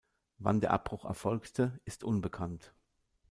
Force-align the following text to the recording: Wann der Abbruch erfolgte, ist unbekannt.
Wann 0.39 0.61
der 0.61 0.71
Abbruch 0.71 1.05
erfolgte, 1.05 1.79
ist 1.85 2.03
unbekannt. 2.03 2.73